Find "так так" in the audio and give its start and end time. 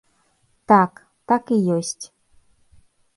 0.71-1.43